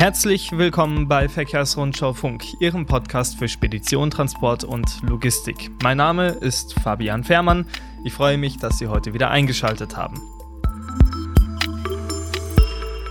Herzlich 0.00 0.50
willkommen 0.52 1.08
bei 1.08 1.28
Verkehrsrundschau 1.28 2.14
Funk, 2.14 2.42
Ihrem 2.58 2.86
Podcast 2.86 3.36
für 3.38 3.50
Spedition, 3.50 4.10
Transport 4.10 4.64
und 4.64 5.02
Logistik. 5.02 5.70
Mein 5.82 5.98
Name 5.98 6.28
ist 6.28 6.72
Fabian 6.72 7.22
Fährmann. 7.22 7.66
Ich 8.02 8.14
freue 8.14 8.38
mich, 8.38 8.56
dass 8.56 8.78
Sie 8.78 8.86
heute 8.86 9.12
wieder 9.12 9.30
eingeschaltet 9.30 9.98
haben. 9.98 10.18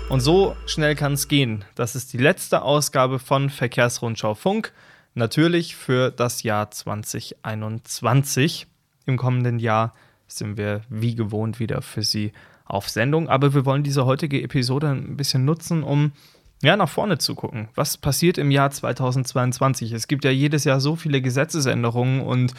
Und 0.10 0.22
so 0.22 0.56
schnell 0.66 0.96
kann 0.96 1.14
es 1.14 1.28
gehen. 1.28 1.64
Das 1.76 1.96
ist 1.96 2.12
die 2.12 2.18
letzte 2.18 2.64
Ausgabe 2.64 3.20
von 3.20 3.52
Verkehrsrundschau 3.52 4.34
Funk. 4.34 4.74
Natürlich 5.14 5.76
für 5.76 6.10
das 6.10 6.42
Jahr 6.42 6.72
2021. 6.72 8.66
Im 9.06 9.18
kommenden 9.18 9.60
Jahr 9.60 9.94
sind 10.26 10.58
wir 10.58 10.82
wie 10.90 11.14
gewohnt 11.14 11.60
wieder 11.60 11.84
für 11.84 12.02
Sie 12.02 12.32
auf 12.66 12.90
Sendung. 12.90 13.30
Aber 13.30 13.54
wir 13.54 13.64
wollen 13.66 13.84
diese 13.84 14.08
heutige 14.08 14.42
Episode 14.42 14.88
ein 14.88 15.18
bisschen 15.18 15.46
nutzen, 15.46 15.84
um 15.84 16.14
ja, 16.62 16.76
nach 16.76 16.90
vorne 16.90 17.18
zu 17.18 17.36
gucken. 17.36 17.70
Was 17.76 17.98
passiert 17.98 18.38
im 18.38 18.52
Jahr 18.52 18.72
2022? 18.72 19.94
Es 19.94 20.08
gibt 20.08 20.26
ja 20.26 20.32
jedes 20.32 20.66
Jahr 20.66 20.82
so 20.82 20.96
viele 20.96 21.22
Gesetzesänderungen 21.22 22.22
und 22.22 22.54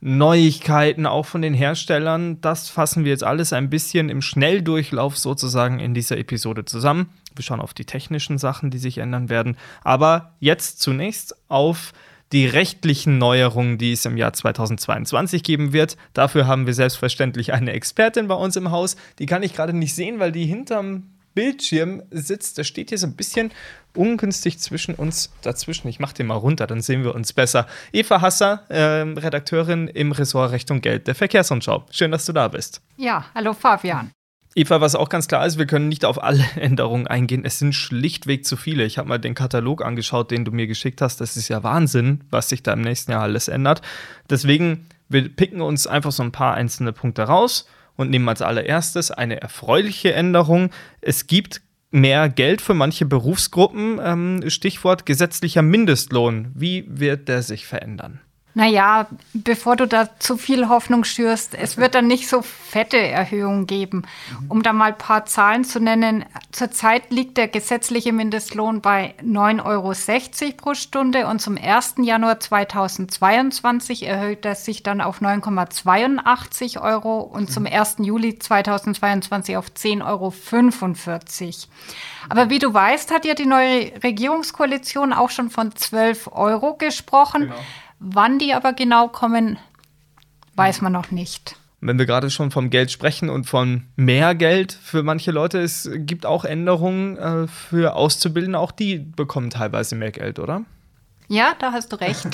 Neuigkeiten 0.00 1.06
auch 1.06 1.26
von 1.26 1.42
den 1.42 1.54
Herstellern. 1.54 2.40
Das 2.40 2.68
fassen 2.68 3.04
wir 3.04 3.12
jetzt 3.12 3.24
alles 3.24 3.52
ein 3.52 3.70
bisschen 3.70 4.08
im 4.08 4.20
Schnelldurchlauf 4.20 5.16
sozusagen 5.16 5.78
in 5.78 5.94
dieser 5.94 6.18
Episode 6.18 6.64
zusammen. 6.64 7.08
Wir 7.34 7.44
schauen 7.44 7.60
auf 7.60 7.74
die 7.74 7.84
technischen 7.84 8.38
Sachen, 8.38 8.70
die 8.70 8.78
sich 8.78 8.98
ändern 8.98 9.28
werden. 9.28 9.56
Aber 9.82 10.34
jetzt 10.40 10.80
zunächst 10.80 11.36
auf 11.48 11.92
die 12.32 12.46
rechtlichen 12.46 13.18
Neuerungen, 13.18 13.78
die 13.78 13.92
es 13.92 14.04
im 14.04 14.16
Jahr 14.16 14.32
2022 14.32 15.44
geben 15.44 15.72
wird. 15.72 15.96
Dafür 16.12 16.46
haben 16.46 16.66
wir 16.66 16.74
selbstverständlich 16.74 17.52
eine 17.52 17.72
Expertin 17.72 18.26
bei 18.26 18.34
uns 18.34 18.56
im 18.56 18.72
Haus. 18.72 18.96
Die 19.20 19.26
kann 19.26 19.44
ich 19.44 19.54
gerade 19.54 19.72
nicht 19.72 19.94
sehen, 19.94 20.18
weil 20.18 20.32
die 20.32 20.44
hinterm 20.44 21.04
Bildschirm 21.36 22.02
sitzt, 22.10 22.58
der 22.58 22.64
steht 22.64 22.88
hier 22.88 22.98
so 22.98 23.06
ein 23.06 23.14
bisschen 23.14 23.52
ungünstig 23.94 24.58
zwischen 24.58 24.94
uns 24.94 25.30
dazwischen. 25.42 25.86
Ich 25.86 26.00
mache 26.00 26.14
den 26.14 26.26
mal 26.26 26.34
runter, 26.34 26.66
dann 26.66 26.80
sehen 26.80 27.04
wir 27.04 27.14
uns 27.14 27.34
besser. 27.34 27.66
Eva 27.92 28.22
Hasser, 28.22 28.64
äh, 28.68 29.02
Redakteurin 29.02 29.86
im 29.86 30.12
Ressort 30.12 30.50
Recht 30.50 30.70
und 30.70 30.80
Geld 30.80 31.06
der 31.06 31.14
Verkehrsrundschau. 31.14 31.84
Schön, 31.90 32.10
dass 32.10 32.24
du 32.24 32.32
da 32.32 32.48
bist. 32.48 32.80
Ja, 32.96 33.26
hallo 33.34 33.52
Fabian. 33.52 34.10
Eva, 34.54 34.80
was 34.80 34.94
auch 34.94 35.10
ganz 35.10 35.28
klar 35.28 35.44
ist, 35.44 35.58
wir 35.58 35.66
können 35.66 35.88
nicht 35.88 36.06
auf 36.06 36.22
alle 36.22 36.42
Änderungen 36.56 37.06
eingehen. 37.06 37.44
Es 37.44 37.58
sind 37.58 37.74
schlichtweg 37.74 38.46
zu 38.46 38.56
viele. 38.56 38.84
Ich 38.84 38.96
habe 38.96 39.08
mal 39.08 39.18
den 39.18 39.34
Katalog 39.34 39.84
angeschaut, 39.84 40.30
den 40.30 40.46
du 40.46 40.52
mir 40.52 40.66
geschickt 40.66 41.02
hast. 41.02 41.20
Das 41.20 41.36
ist 41.36 41.48
ja 41.48 41.62
Wahnsinn, 41.62 42.24
was 42.30 42.48
sich 42.48 42.62
da 42.62 42.72
im 42.72 42.80
nächsten 42.80 43.12
Jahr 43.12 43.22
alles 43.22 43.48
ändert. 43.48 43.82
Deswegen, 44.30 44.86
wir 45.10 45.28
picken 45.28 45.60
uns 45.60 45.86
einfach 45.86 46.12
so 46.12 46.22
ein 46.22 46.32
paar 46.32 46.54
einzelne 46.54 46.94
Punkte 46.94 47.24
raus 47.24 47.68
und 47.96 48.10
nehmen 48.10 48.28
als 48.28 48.42
allererstes 48.42 49.10
eine 49.10 49.40
erfreuliche 49.40 50.12
Änderung. 50.12 50.70
Es 51.00 51.26
gibt 51.26 51.62
mehr 51.90 52.28
Geld 52.28 52.60
für 52.60 52.74
manche 52.74 53.06
Berufsgruppen. 53.06 54.00
Ähm, 54.02 54.48
Stichwort 54.48 55.06
gesetzlicher 55.06 55.62
Mindestlohn. 55.62 56.52
Wie 56.54 56.84
wird 56.88 57.28
der 57.28 57.42
sich 57.42 57.66
verändern? 57.66 58.20
Naja, 58.56 59.06
bevor 59.34 59.76
du 59.76 59.86
da 59.86 60.18
zu 60.18 60.38
viel 60.38 60.70
Hoffnung 60.70 61.04
schürst, 61.04 61.54
es 61.54 61.76
wird 61.76 61.94
dann 61.94 62.06
nicht 62.06 62.26
so 62.26 62.40
fette 62.40 62.96
Erhöhungen 62.96 63.66
geben. 63.66 64.04
Um 64.48 64.62
da 64.62 64.72
mal 64.72 64.92
ein 64.92 64.98
paar 64.98 65.26
Zahlen 65.26 65.62
zu 65.62 65.78
nennen, 65.78 66.24
zurzeit 66.52 67.10
liegt 67.10 67.36
der 67.36 67.48
gesetzliche 67.48 68.14
Mindestlohn 68.14 68.80
bei 68.80 69.14
9,60 69.22 69.62
Euro 69.66 70.52
pro 70.56 70.72
Stunde 70.72 71.26
und 71.26 71.42
zum 71.42 71.58
1. 71.62 71.96
Januar 71.98 72.40
2022 72.40 74.06
erhöht 74.06 74.46
er 74.46 74.54
sich 74.54 74.82
dann 74.82 75.02
auf 75.02 75.20
9,82 75.20 76.80
Euro 76.80 77.20
und 77.20 77.52
zum 77.52 77.66
1. 77.66 77.96
Juli 77.98 78.38
2022 78.38 79.58
auf 79.58 79.66
10,45 79.66 80.02
Euro. 80.06 80.32
Aber 82.30 82.48
wie 82.48 82.58
du 82.58 82.72
weißt, 82.72 83.10
hat 83.10 83.26
ja 83.26 83.34
die 83.34 83.44
neue 83.44 83.92
Regierungskoalition 84.02 85.12
auch 85.12 85.28
schon 85.28 85.50
von 85.50 85.76
12 85.76 86.30
Euro 86.32 86.74
gesprochen. 86.74 87.42
Genau. 87.42 87.54
Wann 87.98 88.38
die 88.38 88.52
aber 88.52 88.72
genau 88.72 89.08
kommen, 89.08 89.58
weiß 90.54 90.82
man 90.82 90.92
noch 90.92 91.10
nicht. 91.10 91.56
Wenn 91.80 91.98
wir 91.98 92.06
gerade 92.06 92.30
schon 92.30 92.50
vom 92.50 92.70
Geld 92.70 92.90
sprechen 92.90 93.28
und 93.28 93.44
von 93.44 93.84
mehr 93.96 94.34
Geld 94.34 94.72
für 94.72 95.02
manche 95.02 95.30
Leute, 95.30 95.60
es 95.60 95.88
gibt 95.94 96.24
auch 96.24 96.44
Änderungen 96.44 97.16
äh, 97.18 97.46
für 97.46 97.94
Auszubildende, 97.94 98.58
auch 98.58 98.72
die 98.72 98.98
bekommen 98.98 99.50
teilweise 99.50 99.94
mehr 99.94 100.10
Geld, 100.10 100.38
oder? 100.38 100.64
Ja, 101.28 101.54
da 101.58 101.72
hast 101.72 101.92
du 101.92 101.96
recht. 101.96 102.28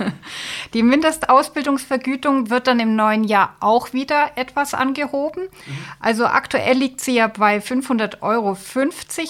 Die 0.74 0.82
Mindestausbildungsvergütung 0.82 2.50
wird 2.50 2.66
dann 2.66 2.80
im 2.80 2.96
neuen 2.96 3.22
Jahr 3.24 3.56
auch 3.60 3.92
wieder 3.92 4.32
etwas 4.36 4.74
angehoben. 4.74 5.48
Also 6.00 6.26
aktuell 6.26 6.76
liegt 6.76 7.00
sie 7.00 7.14
ja 7.14 7.28
bei 7.28 7.58
500,50 7.58 8.22
Euro 8.22 8.56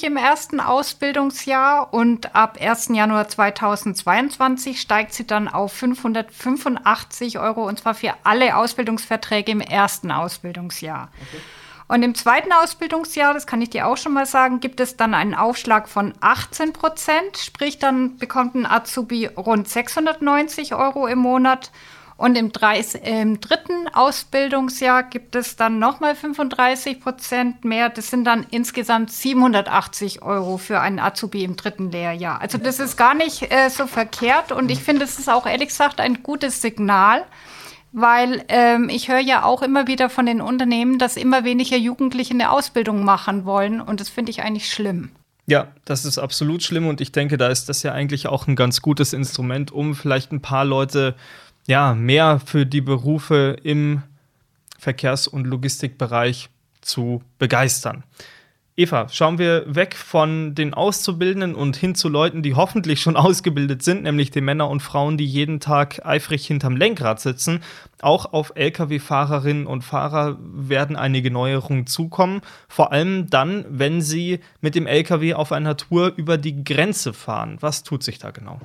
im 0.07 0.17
ersten 0.17 0.61
Ausbildungsjahr 0.61 1.93
und 1.93 2.35
ab 2.35 2.59
1. 2.61 2.89
Januar 2.93 3.29
2022 3.29 4.81
steigt 4.81 5.13
sie 5.13 5.27
dann 5.27 5.49
auf 5.49 5.73
585 5.75 7.39
Euro 7.39 7.67
und 7.67 7.81
zwar 7.81 7.95
für 7.95 8.15
alle 8.25 8.57
Ausbildungsverträge 8.57 9.53
im 9.53 9.61
ersten 9.61 10.11
Ausbildungsjahr. 10.11 11.11
Okay. 11.21 11.43
Und 11.89 12.03
im 12.03 12.15
zweiten 12.15 12.53
Ausbildungsjahr, 12.53 13.33
das 13.33 13.47
kann 13.47 13.63
ich 13.63 13.71
dir 13.71 13.87
auch 13.87 13.97
schon 13.97 14.13
mal 14.13 14.27
sagen, 14.27 14.61
gibt 14.61 14.79
es 14.79 14.99
dann 14.99 15.15
einen 15.15 15.35
Aufschlag 15.35 15.89
von 15.89 16.13
18 16.21 16.75
Prozent. 16.75 17.39
Sprich, 17.39 17.79
dann 17.79 18.19
bekommt 18.19 18.55
ein 18.55 18.67
Azubi 18.67 19.27
rund 19.27 19.69
690 19.69 20.75
Euro 20.75 21.07
im 21.07 21.19
Monat. 21.19 21.71
Und 22.19 22.37
im, 22.37 22.53
30, 22.53 23.07
im 23.07 23.41
dritten 23.41 23.87
Ausbildungsjahr 23.93 25.05
gibt 25.05 25.37
es 25.37 25.55
dann 25.55 25.79
nochmal 25.79 26.17
35 26.17 27.01
Prozent 27.01 27.65
mehr. 27.65 27.91
Das 27.91 28.09
sind 28.09 28.25
dann 28.25 28.45
insgesamt 28.51 29.13
780 29.13 30.21
Euro 30.23 30.59
für 30.59 30.81
einen 30.81 30.99
Azubi 30.99 31.45
im 31.45 31.55
dritten 31.55 31.93
Lehrjahr. 31.93 32.41
Also 32.41 32.59
das 32.59 32.81
ist 32.81 32.97
gar 32.97 33.15
nicht 33.15 33.53
äh, 33.53 33.71
so 33.71 33.87
verkehrt. 33.87 34.51
Und 34.51 34.69
ich 34.71 34.83
finde, 34.83 35.05
es 35.05 35.19
ist 35.19 35.31
auch 35.31 35.47
ehrlich 35.47 35.69
gesagt 35.69 36.01
ein 36.01 36.25
gutes 36.25 36.61
Signal, 36.61 37.25
weil 37.93 38.45
ähm, 38.49 38.89
ich 38.89 39.09
höre 39.09 39.21
ja 39.21 39.45
auch 39.45 39.63
immer 39.63 39.87
wieder 39.87 40.11
von 40.11 40.27
den 40.27 40.41
Unternehmen, 40.41 40.99
dass 40.99 41.17
immer 41.17 41.45
weniger 41.45 41.77
Jugendliche 41.77 42.35
eine 42.35 42.51
Ausbildung 42.51 43.05
machen 43.05 43.45
wollen 43.45 43.81
und 43.81 44.01
das 44.01 44.09
finde 44.09 44.31
ich 44.31 44.43
eigentlich 44.43 44.71
schlimm. 44.71 45.11
Ja, 45.47 45.69
das 45.87 46.05
ist 46.05 46.19
absolut 46.19 46.63
schlimm 46.63 46.87
und 46.87 47.01
ich 47.01 47.11
denke, 47.11 47.39
da 47.39 47.49
ist 47.49 47.71
das 47.71 47.83
ja 47.83 47.93
eigentlich 47.93 48.27
auch 48.27 48.47
ein 48.47 48.57
ganz 48.57 48.83
gutes 48.83 49.15
Instrument, 49.15 49.73
um 49.73 49.95
vielleicht 49.95 50.31
ein 50.31 50.43
paar 50.43 50.67
Leute 50.67 51.15
ja 51.67 51.95
mehr 51.95 52.41
für 52.45 52.67
die 52.67 52.83
Berufe 52.83 53.57
im 53.63 54.03
Verkehrs- 54.79 55.27
und 55.27 55.47
Logistikbereich 55.47 56.51
zu 56.83 57.23
begeistern. 57.39 58.05
Eva, 58.79 59.09
schauen 59.11 59.39
wir 59.39 59.65
weg 59.67 59.97
von 59.97 60.55
den 60.55 60.73
Auszubildenden 60.73 61.57
und 61.57 61.77
hin 61.77 61.97
zu 61.97 62.09
Leuten, 62.09 62.45
die 62.45 62.55
hoffentlich 62.55 63.01
schon 63.01 63.17
ausgebildet 63.17 63.83
sind, 63.83 64.05
nämlich 64.05 64.31
den 64.31 64.45
Männer 64.45 64.71
und 64.71 64.85
Frauen, 64.85 65.17
die 65.17 65.27
jeden 65.27 65.59
Tag 65.59 66.07
eifrig 66.07 66.47
hinterm 66.47 66.77
Lenkrad 66.77 67.19
sitzen. 67.19 67.61
Auch 68.01 68.33
auf 68.33 68.53
Lkw-Fahrerinnen 68.55 69.67
und 69.67 69.83
Fahrer 69.83 70.39
werden 70.41 70.95
einige 70.95 71.33
Neuerungen 71.33 71.89
zukommen. 71.89 72.41
Vor 72.69 72.93
allem 72.93 73.29
dann, 73.29 73.65
wenn 73.69 74.01
sie 74.01 74.39
mit 74.61 74.77
dem 74.77 74.87
Lkw 74.87 75.35
auf 75.35 75.51
einer 75.51 75.77
Tour 75.77 76.13
über 76.15 76.39
die 76.39 76.63
Grenze 76.63 77.13
fahren. 77.13 77.57
Was 77.59 77.83
tut 77.83 78.05
sich 78.05 78.21
da 78.21 78.31
genau? 78.31 78.61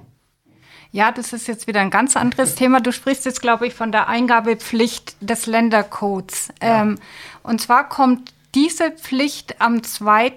Ja, 0.91 1.11
das 1.11 1.33
ist 1.33 1.47
jetzt 1.47 1.65
wieder 1.65 1.81
ein 1.81 1.89
ganz 1.89 2.15
anderes 2.15 2.53
Thema. 2.55 2.81
Du 2.81 2.91
sprichst 2.91 3.25
jetzt, 3.25 3.41
glaube 3.41 3.65
ich, 3.65 3.73
von 3.73 3.91
der 3.91 4.07
Eingabepflicht 4.09 5.15
des 5.21 5.47
Ländercodes. 5.47 6.49
Ja. 6.61 6.83
Ähm, 6.83 6.99
und 7.41 7.61
zwar 7.61 7.89
kommt 7.89 8.32
diese 8.55 8.91
Pflicht 8.91 9.61
am 9.61 9.83
2. 9.83 10.27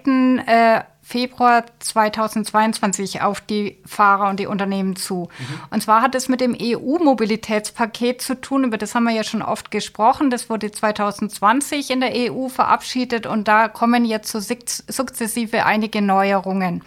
Äh, 0.47 0.83
Februar 1.07 1.65
2022 1.79 3.23
auf 3.23 3.41
die 3.41 3.79
Fahrer 3.87 4.29
und 4.29 4.41
die 4.41 4.49
Unternehmen 4.49 4.97
zu. 4.97 5.29
Mhm. 5.39 5.61
Und 5.71 5.83
zwar 5.85 6.03
hat 6.03 6.17
es 6.17 6.29
mit 6.29 6.41
dem 6.41 6.57
EU-Mobilitätspaket 6.61 8.21
zu 8.21 8.41
tun, 8.41 8.65
über 8.65 8.77
das 8.77 8.97
haben 8.97 9.05
wir 9.05 9.13
ja 9.13 9.23
schon 9.23 9.41
oft 9.41 9.71
gesprochen. 9.71 10.31
Das 10.31 10.51
wurde 10.51 10.73
2020 10.73 11.91
in 11.93 12.01
der 12.01 12.11
EU 12.13 12.49
verabschiedet 12.49 13.25
und 13.25 13.47
da 13.47 13.69
kommen 13.69 14.05
jetzt 14.05 14.33
so 14.33 14.41
sukzessive 14.41 15.65
einige 15.65 16.03
Neuerungen. 16.03 16.83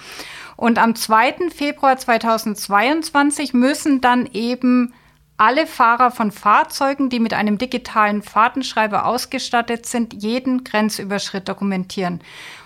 Und 0.57 0.79
am 0.79 0.95
2. 0.95 1.49
Februar 1.55 1.97
2022 1.97 3.53
müssen 3.53 4.01
dann 4.01 4.25
eben 4.33 4.93
alle 5.39 5.67
Fahrer 5.67 6.11
von 6.11 6.31
Fahrzeugen, 6.31 7.09
die 7.09 7.19
mit 7.19 7.33
einem 7.33 7.57
digitalen 7.57 8.21
Fahrtenschreiber 8.21 9.05
ausgestattet 9.05 9.85
sind, 9.85 10.21
jeden 10.21 10.63
Grenzüberschritt 10.63 11.47
dokumentieren. 11.47 12.19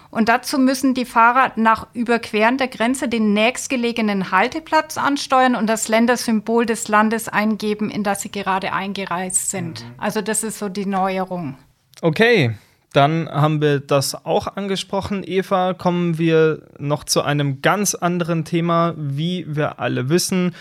Und 0.09 0.29
dazu 0.29 0.59
müssen 0.59 0.93
die 0.93 1.05
Fahrer 1.05 1.51
nach 1.55 1.87
Überqueren 1.93 2.57
der 2.57 2.67
Grenze 2.67 3.07
den 3.07 3.33
nächstgelegenen 3.33 4.31
Halteplatz 4.31 4.97
ansteuern 4.97 5.55
und 5.55 5.67
das 5.67 5.87
Ländersymbol 5.87 6.65
des 6.65 6.87
Landes 6.87 7.29
eingeben, 7.29 7.89
in 7.89 8.03
das 8.03 8.21
sie 8.21 8.31
gerade 8.31 8.73
eingereist 8.73 9.49
sind. 9.49 9.83
Mhm. 9.83 9.93
Also 9.97 10.21
das 10.21 10.43
ist 10.43 10.59
so 10.59 10.69
die 10.69 10.85
Neuerung. 10.85 11.57
Okay, 12.01 12.55
dann 12.91 13.27
haben 13.27 13.61
wir 13.61 13.79
das 13.79 14.25
auch 14.25 14.55
angesprochen. 14.55 15.23
Eva, 15.25 15.73
kommen 15.73 16.17
wir 16.19 16.67
noch 16.77 17.03
zu 17.03 17.23
einem 17.23 17.61
ganz 17.61 17.95
anderen 17.95 18.45
Thema. 18.45 18.93
Wie 18.97 19.45
wir 19.47 19.79
alle 19.79 20.09
wissen, 20.09 20.53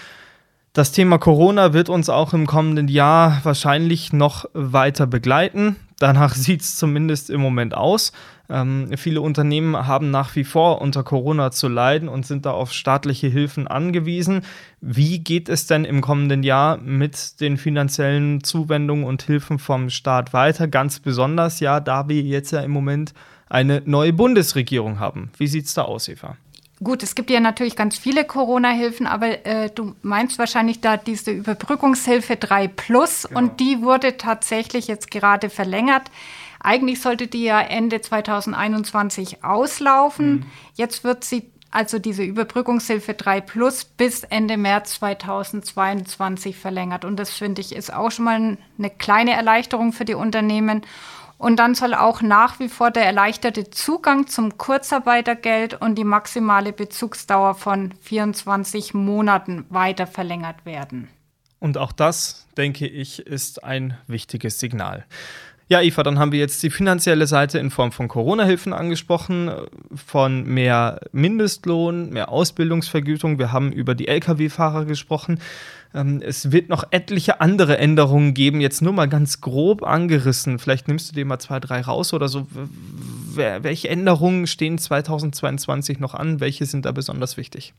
das 0.72 0.92
Thema 0.92 1.18
Corona 1.18 1.74
wird 1.74 1.88
uns 1.90 2.08
auch 2.08 2.32
im 2.32 2.46
kommenden 2.46 2.88
Jahr 2.88 3.40
wahrscheinlich 3.42 4.12
noch 4.12 4.46
weiter 4.54 5.06
begleiten. 5.06 5.76
Danach 5.98 6.34
sieht 6.34 6.62
es 6.62 6.76
zumindest 6.76 7.28
im 7.28 7.40
Moment 7.40 7.74
aus. 7.74 8.12
Ähm, 8.48 8.88
viele 8.96 9.20
Unternehmen 9.20 9.86
haben 9.86 10.10
nach 10.10 10.34
wie 10.34 10.44
vor 10.44 10.80
unter 10.80 11.02
Corona 11.04 11.50
zu 11.50 11.68
leiden 11.68 12.08
und 12.08 12.26
sind 12.26 12.46
da 12.46 12.52
auf 12.52 12.72
staatliche 12.72 13.28
Hilfen 13.28 13.68
angewiesen. 13.68 14.42
Wie 14.80 15.18
geht 15.18 15.48
es 15.48 15.66
denn 15.66 15.84
im 15.84 16.00
kommenden 16.00 16.42
Jahr 16.42 16.78
mit 16.78 17.40
den 17.40 17.56
finanziellen 17.58 18.42
Zuwendungen 18.42 19.04
und 19.04 19.22
Hilfen 19.22 19.58
vom 19.58 19.90
Staat 19.90 20.32
weiter? 20.32 20.68
Ganz 20.68 21.00
besonders 21.00 21.60
ja, 21.60 21.80
da 21.80 22.08
wir 22.08 22.22
jetzt 22.22 22.50
ja 22.50 22.60
im 22.60 22.70
Moment 22.70 23.12
eine 23.48 23.82
neue 23.84 24.14
Bundesregierung 24.14 24.98
haben. 24.98 25.30
Wie 25.36 25.46
sieht 25.46 25.66
es 25.66 25.74
da 25.74 25.82
aus, 25.82 26.08
Eva? 26.08 26.36
Gut, 26.82 27.02
es 27.02 27.14
gibt 27.14 27.30
ja 27.30 27.40
natürlich 27.40 27.76
ganz 27.76 27.96
viele 27.96 28.24
Corona-Hilfen, 28.24 29.06
aber 29.06 29.46
äh, 29.46 29.70
du 29.70 29.94
meinst 30.02 30.38
wahrscheinlich 30.38 30.80
da 30.80 30.96
diese 30.96 31.30
Überbrückungshilfe 31.30 32.36
3 32.36 32.68
Plus 32.68 33.24
genau. 33.28 33.40
und 33.40 33.60
die 33.60 33.82
wurde 33.82 34.16
tatsächlich 34.16 34.88
jetzt 34.88 35.10
gerade 35.10 35.50
verlängert. 35.50 36.10
Eigentlich 36.60 37.00
sollte 37.00 37.26
die 37.26 37.44
ja 37.44 37.60
Ende 37.60 38.00
2021 38.00 39.44
auslaufen. 39.44 40.32
Mhm. 40.32 40.46
Jetzt 40.74 41.04
wird 41.04 41.24
sie, 41.24 41.50
also 41.70 41.98
diese 41.98 42.22
Überbrückungshilfe 42.24 43.14
3 43.14 43.40
Plus, 43.42 43.84
bis 43.84 44.24
Ende 44.24 44.56
März 44.56 44.94
2022 44.94 46.56
verlängert. 46.56 47.04
Und 47.04 47.16
das 47.16 47.30
finde 47.30 47.60
ich 47.60 47.74
ist 47.74 47.92
auch 47.92 48.10
schon 48.10 48.24
mal 48.24 48.58
eine 48.78 48.90
kleine 48.90 49.32
Erleichterung 49.32 49.92
für 49.92 50.04
die 50.04 50.14
Unternehmen. 50.14 50.82
Und 51.42 51.56
dann 51.56 51.74
soll 51.74 51.92
auch 51.92 52.22
nach 52.22 52.60
wie 52.60 52.68
vor 52.68 52.92
der 52.92 53.04
erleichterte 53.04 53.68
Zugang 53.68 54.28
zum 54.28 54.58
Kurzarbeitergeld 54.58 55.74
und 55.74 55.96
die 55.96 56.04
maximale 56.04 56.72
Bezugsdauer 56.72 57.56
von 57.56 57.92
24 58.00 58.94
Monaten 58.94 59.66
weiter 59.68 60.06
verlängert 60.06 60.64
werden. 60.64 61.08
Und 61.58 61.78
auch 61.78 61.90
das, 61.90 62.46
denke 62.56 62.86
ich, 62.86 63.26
ist 63.26 63.64
ein 63.64 63.98
wichtiges 64.06 64.60
Signal. 64.60 65.04
Ja, 65.66 65.80
Eva, 65.80 66.04
dann 66.04 66.20
haben 66.20 66.30
wir 66.30 66.38
jetzt 66.38 66.62
die 66.62 66.70
finanzielle 66.70 67.26
Seite 67.26 67.58
in 67.58 67.72
Form 67.72 67.90
von 67.90 68.06
Corona-Hilfen 68.06 68.72
angesprochen, 68.72 69.50
von 69.94 70.44
mehr 70.44 71.00
Mindestlohn, 71.10 72.10
mehr 72.10 72.28
Ausbildungsvergütung. 72.28 73.40
Wir 73.40 73.50
haben 73.50 73.72
über 73.72 73.96
die 73.96 74.06
Lkw-Fahrer 74.06 74.84
gesprochen. 74.84 75.40
Ähm, 75.94 76.22
es 76.24 76.52
wird 76.52 76.68
noch 76.68 76.84
etliche 76.90 77.40
andere 77.40 77.78
Änderungen 77.78 78.34
geben, 78.34 78.60
jetzt 78.60 78.82
nur 78.82 78.92
mal 78.92 79.08
ganz 79.08 79.40
grob 79.40 79.82
angerissen. 79.82 80.58
Vielleicht 80.58 80.88
nimmst 80.88 81.10
du 81.10 81.14
dir 81.14 81.24
mal 81.24 81.38
zwei, 81.38 81.60
drei 81.60 81.80
raus 81.80 82.12
oder 82.14 82.28
so. 82.28 82.46
Welche 83.34 83.88
Änderungen 83.88 84.46
stehen 84.46 84.78
2022 84.78 86.00
noch 86.00 86.14
an? 86.14 86.40
Welche 86.40 86.66
sind 86.66 86.84
da 86.84 86.92
besonders 86.92 87.36
wichtig? 87.36 87.74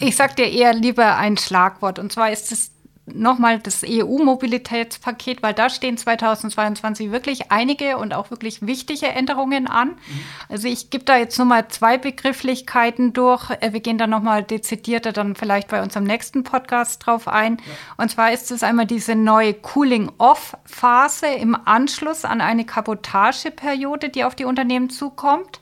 Ich 0.00 0.16
sag 0.16 0.36
dir 0.36 0.50
eher 0.50 0.74
lieber 0.74 1.16
ein 1.16 1.36
Schlagwort. 1.36 1.98
Und 1.98 2.12
zwar 2.12 2.32
ist 2.32 2.50
es 2.52 2.72
nochmal 3.06 3.58
das 3.58 3.82
EU-Mobilitätspaket, 3.86 5.42
weil 5.42 5.52
da 5.52 5.68
stehen 5.68 5.96
2022 5.96 7.10
wirklich 7.10 7.52
einige 7.52 7.98
und 7.98 8.14
auch 8.14 8.30
wirklich 8.30 8.66
wichtige 8.66 9.06
Änderungen 9.08 9.66
an. 9.66 9.88
Mhm. 9.88 10.20
Also 10.48 10.68
ich 10.68 10.90
gebe 10.90 11.04
da 11.04 11.18
jetzt 11.18 11.38
nochmal 11.38 11.68
zwei 11.68 11.98
Begrifflichkeiten 11.98 13.12
durch. 13.12 13.50
Äh, 13.60 13.72
wir 13.72 13.80
gehen 13.80 13.98
da 13.98 14.06
nochmal 14.06 14.42
dezidierter 14.42 15.12
dann 15.12 15.34
vielleicht 15.34 15.68
bei 15.68 15.82
unserem 15.82 16.04
nächsten 16.04 16.44
Podcast 16.44 17.04
drauf 17.04 17.28
ein. 17.28 17.58
Ja. 17.58 17.64
Und 17.98 18.10
zwar 18.10 18.32
ist 18.32 18.50
es 18.50 18.62
einmal 18.62 18.86
diese 18.86 19.14
neue 19.14 19.52
Cooling-Off-Phase 19.54 21.26
im 21.26 21.56
Anschluss 21.64 22.24
an 22.24 22.40
eine 22.40 22.64
Kabotageperiode, 22.64 24.08
die 24.08 24.24
auf 24.24 24.34
die 24.34 24.44
Unternehmen 24.44 24.88
zukommt. 24.88 25.60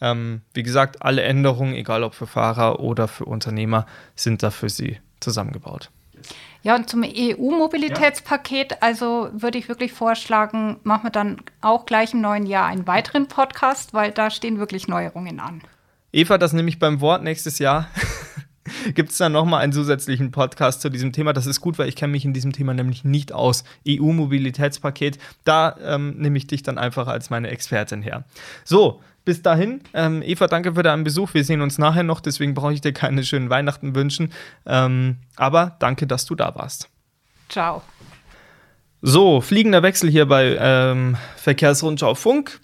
Ähm, 0.00 0.40
wie 0.54 0.62
gesagt, 0.62 1.02
alle 1.02 1.22
Änderungen, 1.22 1.74
egal 1.74 2.02
ob 2.02 2.14
für 2.14 2.26
Fahrer 2.26 2.80
oder 2.80 3.06
für 3.08 3.26
Unternehmer, 3.26 3.86
sind 4.16 4.42
da 4.42 4.50
für 4.50 4.70
Sie 4.70 4.98
zusammengebaut. 5.20 5.90
Ja, 6.62 6.76
und 6.76 6.88
zum 6.88 7.02
EU-Mobilitätspaket, 7.04 8.72
ja. 8.72 8.76
also 8.80 9.28
würde 9.32 9.58
ich 9.58 9.68
wirklich 9.68 9.92
vorschlagen, 9.92 10.78
machen 10.84 11.04
wir 11.04 11.10
dann 11.10 11.38
auch 11.60 11.86
gleich 11.86 12.14
im 12.14 12.20
neuen 12.20 12.46
Jahr 12.46 12.66
einen 12.66 12.86
weiteren 12.86 13.26
Podcast, 13.26 13.94
weil 13.94 14.12
da 14.12 14.30
stehen 14.30 14.58
wirklich 14.58 14.86
Neuerungen 14.86 15.40
an. 15.40 15.62
Eva, 16.12 16.38
das 16.38 16.52
nehme 16.52 16.68
ich 16.68 16.78
beim 16.78 17.00
Wort 17.00 17.22
nächstes 17.22 17.58
Jahr. 17.58 17.88
Gibt 18.94 19.10
es 19.10 19.18
dann 19.18 19.32
nochmal 19.32 19.62
einen 19.62 19.72
zusätzlichen 19.72 20.30
Podcast 20.30 20.80
zu 20.82 20.88
diesem 20.88 21.12
Thema? 21.12 21.32
Das 21.32 21.46
ist 21.46 21.60
gut, 21.60 21.78
weil 21.78 21.88
ich 21.88 21.96
kenne 21.96 22.12
mich 22.12 22.24
in 22.24 22.32
diesem 22.32 22.52
Thema 22.52 22.74
nämlich 22.74 23.04
nicht 23.04 23.32
aus. 23.32 23.64
EU-Mobilitätspaket, 23.88 25.18
da 25.44 25.76
ähm, 25.82 26.14
nehme 26.18 26.38
ich 26.38 26.46
dich 26.46 26.62
dann 26.62 26.78
einfach 26.78 27.08
als 27.08 27.30
meine 27.30 27.48
Expertin 27.48 28.02
her. 28.02 28.24
So, 28.64 29.02
bis 29.24 29.42
dahin, 29.42 29.80
ähm, 29.94 30.22
Eva, 30.22 30.46
danke 30.46 30.74
für 30.74 30.82
deinen 30.82 31.04
Besuch. 31.04 31.34
Wir 31.34 31.44
sehen 31.44 31.62
uns 31.62 31.78
nachher 31.78 32.02
noch, 32.02 32.20
deswegen 32.20 32.54
brauche 32.54 32.72
ich 32.72 32.80
dir 32.80 32.92
keine 32.92 33.24
schönen 33.24 33.50
Weihnachten 33.50 33.94
wünschen. 33.94 34.32
Ähm, 34.66 35.18
aber 35.36 35.76
danke, 35.78 36.06
dass 36.06 36.24
du 36.24 36.34
da 36.34 36.54
warst. 36.54 36.88
Ciao. 37.48 37.82
So, 39.00 39.40
fliegender 39.40 39.82
Wechsel 39.82 40.10
hier 40.10 40.26
bei 40.26 40.56
ähm, 40.58 41.16
Verkehrsrundschau 41.36 42.14
Funk. 42.14 42.60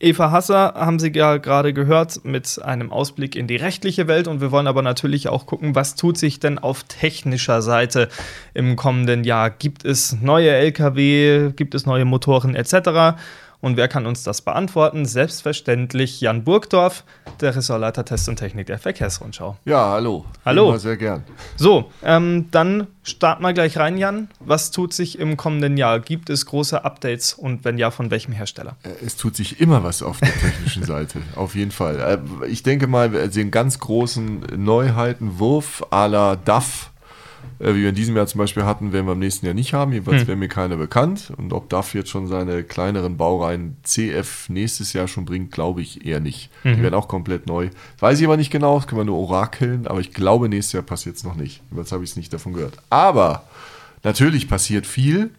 Eva 0.00 0.30
Hasser 0.30 0.74
haben 0.76 1.00
Sie 1.00 1.12
ja 1.12 1.38
gerade 1.38 1.72
gehört 1.72 2.24
mit 2.24 2.62
einem 2.62 2.92
Ausblick 2.92 3.34
in 3.34 3.48
die 3.48 3.56
rechtliche 3.56 4.06
Welt 4.06 4.28
und 4.28 4.40
wir 4.40 4.52
wollen 4.52 4.68
aber 4.68 4.82
natürlich 4.82 5.28
auch 5.28 5.44
gucken, 5.44 5.74
was 5.74 5.96
tut 5.96 6.16
sich 6.16 6.38
denn 6.38 6.58
auf 6.58 6.84
technischer 6.84 7.62
Seite 7.62 8.08
im 8.54 8.76
kommenden 8.76 9.24
Jahr? 9.24 9.50
Gibt 9.50 9.84
es 9.84 10.16
neue 10.22 10.50
Lkw, 10.50 11.52
gibt 11.56 11.74
es 11.74 11.84
neue 11.84 12.04
Motoren 12.04 12.54
etc.? 12.54 13.18
Und 13.60 13.76
wer 13.76 13.88
kann 13.88 14.06
uns 14.06 14.22
das 14.22 14.40
beantworten? 14.40 15.04
Selbstverständlich 15.04 16.20
Jan 16.20 16.44
Burgdorf, 16.44 17.02
der 17.40 17.56
Ressortleiter 17.56 18.04
Test 18.04 18.28
und 18.28 18.36
Technik 18.36 18.68
der 18.68 18.78
Verkehrsrundschau. 18.78 19.56
Ja, 19.64 19.90
hallo. 19.90 20.24
Hallo. 20.44 20.68
Immer 20.68 20.78
sehr 20.78 20.96
gern. 20.96 21.24
So, 21.56 21.90
ähm, 22.04 22.46
dann 22.52 22.86
starten 23.02 23.42
wir 23.42 23.52
gleich 23.52 23.76
rein, 23.76 23.98
Jan. 23.98 24.28
Was 24.38 24.70
tut 24.70 24.92
sich 24.92 25.18
im 25.18 25.36
kommenden 25.36 25.76
Jahr? 25.76 25.98
Gibt 25.98 26.30
es 26.30 26.46
große 26.46 26.84
Updates 26.84 27.34
und 27.34 27.64
wenn 27.64 27.78
ja, 27.78 27.90
von 27.90 28.12
welchem 28.12 28.32
Hersteller? 28.32 28.76
Äh, 28.84 29.04
es 29.04 29.16
tut 29.16 29.34
sich 29.34 29.60
immer 29.60 29.82
was 29.82 30.04
auf 30.04 30.20
der 30.20 30.32
technischen 30.32 30.82
Seite, 30.84 31.20
auf 31.34 31.56
jeden 31.56 31.72
Fall. 31.72 32.20
Äh, 32.44 32.46
ich 32.46 32.62
denke 32.62 32.86
mal, 32.86 33.12
wir 33.12 33.28
sehen 33.30 33.50
ganz 33.50 33.80
großen 33.80 34.40
Neuheiten, 34.56 35.40
Wurf 35.40 35.84
à 35.90 36.06
la 36.06 36.36
DAF 36.36 36.90
äh, 37.58 37.74
wie 37.74 37.82
wir 37.82 37.88
in 37.88 37.94
diesem 37.94 38.16
Jahr 38.16 38.26
zum 38.26 38.38
Beispiel 38.38 38.64
hatten, 38.64 38.92
werden 38.92 39.06
wir 39.06 39.12
im 39.12 39.18
nächsten 39.18 39.46
Jahr 39.46 39.54
nicht 39.54 39.72
haben. 39.72 39.92
Jedenfalls 39.92 40.22
hm. 40.22 40.28
wäre 40.28 40.36
mir 40.36 40.48
keiner 40.48 40.76
bekannt. 40.76 41.32
Und 41.36 41.52
ob 41.52 41.68
DAF 41.68 41.94
jetzt 41.94 42.10
schon 42.10 42.26
seine 42.26 42.62
kleineren 42.62 43.16
Baureihen 43.16 43.76
CF 43.82 44.48
nächstes 44.48 44.92
Jahr 44.92 45.08
schon 45.08 45.24
bringt, 45.24 45.50
glaube 45.50 45.80
ich 45.82 46.06
eher 46.06 46.20
nicht. 46.20 46.50
Mhm. 46.64 46.76
Die 46.76 46.82
werden 46.82 46.94
auch 46.94 47.08
komplett 47.08 47.46
neu. 47.46 47.70
Weiß 47.98 48.18
ich 48.20 48.26
aber 48.26 48.36
nicht 48.36 48.50
genau, 48.50 48.76
das 48.76 48.86
können 48.86 49.00
wir 49.00 49.04
nur 49.04 49.18
orakeln, 49.18 49.86
aber 49.86 50.00
ich 50.00 50.12
glaube, 50.12 50.48
nächstes 50.48 50.72
Jahr 50.72 50.82
passiert 50.82 51.16
es 51.16 51.24
noch 51.24 51.34
nicht. 51.34 51.62
Jedenfalls 51.64 51.92
habe 51.92 52.04
ich 52.04 52.10
es 52.10 52.16
nicht 52.16 52.32
davon 52.32 52.52
gehört. 52.52 52.78
Aber 52.90 53.44
natürlich 54.02 54.48
passiert 54.48 54.86
viel. 54.86 55.30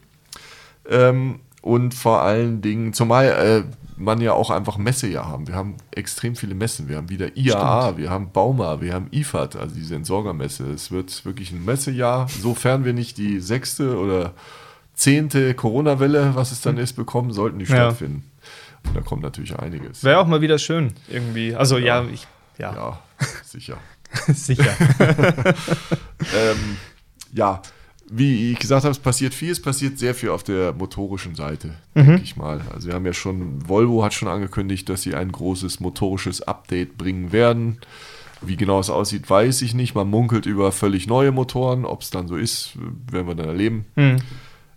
Ähm, 0.90 1.40
und 1.62 1.94
vor 1.94 2.22
allen 2.22 2.62
Dingen, 2.62 2.94
zumal 2.94 3.26
äh, 3.28 3.64
man 4.00 4.22
ja 4.22 4.34
auch 4.34 4.50
einfach 4.50 4.78
Messejahr 4.78 5.28
haben. 5.28 5.48
Wir 5.48 5.56
haben 5.56 5.76
extrem 5.92 6.36
viele 6.36 6.56
Messen. 6.56 6.88
Wir 6.88 6.98
haben 6.98 7.10
wieder 7.10 7.36
IAA, 7.36 7.84
Stimmt. 7.84 7.98
wir 7.98 8.10
haben 8.10 8.32
Bauma, 8.32 8.82
wir 8.82 8.94
haben 8.94 9.08
IFAD, 9.12 9.58
also 9.58 9.76
diese 9.76 9.96
Entsorgermesse. 9.96 10.72
Es 10.72 10.90
wird 10.90 11.26
wirklich 11.26 11.52
ein 11.52 11.64
Messejahr, 11.66 12.28
sofern 12.30 12.86
wir 12.86 12.94
nicht 12.94 13.18
die 13.18 13.40
sechste 13.40 13.98
oder 13.98 14.34
zehnte 14.94 15.54
Corona-Welle, 15.54 16.32
was 16.34 16.52
es 16.52 16.62
dann 16.62 16.78
hm. 16.78 16.84
ist, 16.84 16.94
bekommen, 16.94 17.32
sollten 17.32 17.60
die 17.60 17.66
ja. 17.66 17.76
stattfinden. 17.76 18.24
Und 18.86 18.96
da 18.96 19.02
kommt 19.02 19.22
natürlich 19.22 19.58
einiges. 19.58 20.04
Wäre 20.04 20.20
auch 20.20 20.28
mal 20.28 20.42
wieder 20.42 20.58
schön, 20.58 20.94
irgendwie. 21.10 21.54
Also 21.54 21.78
ja, 21.78 22.02
ja 22.02 22.10
ich. 22.10 22.28
Ja, 22.58 22.74
ja 22.74 23.00
sicher. 23.44 23.78
sicher. 24.34 24.64
ähm, 26.36 26.78
ja, 27.34 27.62
wie 28.12 28.52
ich 28.52 28.60
gesagt 28.60 28.84
habe, 28.84 28.92
es 28.92 29.00
passiert 29.00 29.34
viel, 29.34 29.52
es 29.52 29.62
passiert 29.62 30.00
sehr 30.00 30.16
viel 30.16 30.30
auf 30.30 30.44
der 30.44 30.74
motorischen 30.74 31.36
Seite, 31.36 31.76
mhm. 31.94 32.06
denke 32.06 32.24
ich 32.24 32.36
mal. 32.38 32.62
Also 32.74 32.88
wir 32.88 32.96
haben 32.96 33.06
ja 33.06 33.14
schon, 33.14 33.68
Volvo 33.68 34.04
hat 34.04 34.14
schon 34.14 34.28
angekündigt, 34.28 34.90
dass 34.90 35.02
sie 35.02 35.16
ein 35.16 35.32
großes 35.32 35.80
motorisches 35.80 36.42
Update 36.42 36.98
bringen 36.98 37.32
werden. 37.32 37.80
Wie 38.42 38.56
genau 38.56 38.80
es 38.80 38.90
aussieht, 38.90 39.30
weiß 39.30 39.62
ich 39.64 39.74
nicht. 39.74 39.96
Man 39.96 40.10
munkelt 40.10 40.46
über 40.46 40.72
völlig 40.72 41.08
neue 41.08 41.32
Motoren. 41.32 41.86
Ob 41.86 42.02
es 42.02 42.10
dann 42.10 42.28
so 42.28 42.38
ist, 42.38 42.72
werden 43.12 43.28
wir 43.28 43.36
dann 43.36 43.48
erleben. 43.48 43.86
Hm. 43.96 44.18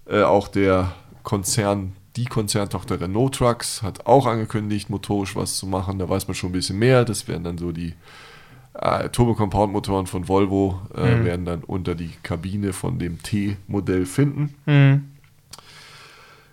Äh, 0.06 0.22
auch 0.22 0.48
der 0.48 0.94
Konzern, 1.22 1.92
die 2.16 2.24
Konzerntochter 2.24 3.00
Renault 3.00 3.36
Trucks, 3.36 3.82
hat 3.82 4.06
auch 4.06 4.26
angekündigt, 4.26 4.90
motorisch 4.90 5.36
was 5.36 5.56
zu 5.56 5.66
machen. 5.66 6.00
Da 6.00 6.08
weiß 6.08 6.26
man 6.26 6.34
schon 6.34 6.50
ein 6.50 6.54
bisschen 6.54 6.78
mehr. 6.78 7.04
Das 7.04 7.28
wären 7.28 7.44
dann 7.44 7.56
so 7.56 7.70
die 7.70 7.94
äh, 8.74 9.08
Turbo-Compound-Motoren 9.10 10.06
von 10.06 10.28
Volvo, 10.28 10.80
äh, 10.96 11.16
Mhm. 11.16 11.24
werden 11.24 11.44
dann 11.44 11.64
unter 11.64 11.94
die 11.94 12.10
Kabine 12.22 12.72
von 12.72 12.98
dem 12.98 13.22
T-Modell 13.22 14.06
finden. 14.06 14.54
Hm. 14.66 15.08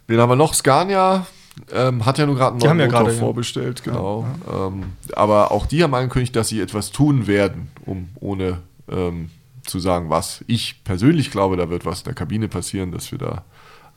Wen 0.08 0.20
haben 0.20 0.30
wir 0.30 0.36
noch? 0.36 0.54
Scania 0.54 1.26
ähm, 1.74 2.06
hat 2.06 2.18
ja 2.18 2.26
nur 2.26 2.36
gerade 2.36 2.52
einen 2.54 2.60
neuen 2.60 2.80
ja 2.80 2.86
Motor 2.86 3.00
gerade, 3.04 3.14
ja. 3.14 3.20
vorbestellt, 3.20 3.84
genau. 3.84 4.26
Ähm, 4.52 4.94
aber 5.16 5.52
auch 5.52 5.66
die 5.66 5.84
haben 5.84 5.94
angekündigt, 5.94 6.36
dass 6.36 6.48
sie 6.50 6.62
etwas 6.62 6.92
tun 6.92 7.28
werden, 7.28 7.68
um 7.86 8.10
ohne 8.20 8.60
ähm, 8.90 9.30
zu 9.66 9.80
sagen, 9.80 10.10
was. 10.10 10.44
Ich 10.48 10.84
persönlich 10.84 11.32
glaube, 11.32 11.58
da 11.58 11.70
wird 11.70 11.86
was 11.86 12.00
in 12.00 12.06
der 12.06 12.14
Kabine 12.16 12.48
passieren, 12.48 12.92
dass 12.92 13.12
wir 13.12 13.20
da 13.20 13.44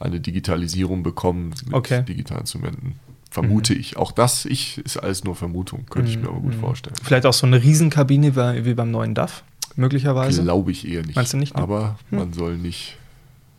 eine 0.01 0.21
Digitalisierung 0.21 1.03
bekommen 1.03 1.55
mit 1.65 1.75
Okay. 1.75 2.01
Mhm. 2.01 2.07
digitalen 2.07 2.41
Instrumenten. 2.43 2.99
Vermute 3.33 3.73
ich. 3.75 3.97
Auch 3.97 4.13
das 4.13 4.45
ich, 4.45 4.77
ist 4.85 4.99
alles 4.99 5.25
nur 5.25 5.35
Vermutung, 5.35 5.87
könnte 5.89 6.11
ich 6.11 6.19
mir 6.19 6.29
aber 6.29 6.39
Mhm. 6.39 6.43
gut 6.43 6.55
vorstellen. 6.57 6.95
Vielleicht 7.03 7.25
auch 7.27 7.33
so 7.33 7.47
eine 7.47 7.63
Riesenkabine 7.63 8.37
wie, 8.65 8.75
beim 8.75 8.91
neuen 8.91 9.15
DAF, 9.15 9.43
möglicherweise. 9.75 10.43
Glaube 10.43 10.71
ich 10.71 10.87
eher 10.87 11.03
nicht. 11.03 11.17
Meinst 11.17 11.33
du 11.33 11.39
nicht, 11.39 11.57
ne? 11.57 11.63
Aber 11.63 11.97
man 12.11 12.33
soll 12.35 12.57
nicht 12.59 12.99